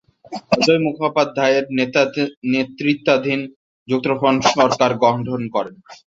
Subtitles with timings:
[0.53, 1.65] অজয় মুখোপাধ্যায়ের
[2.53, 3.39] নেতৃত্বাধীন
[3.87, 5.71] যুক্তফ্রন্ট সরকার গঠন করে।